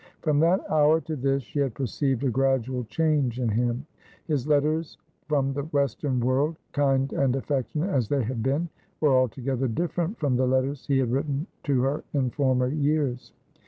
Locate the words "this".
1.15-1.43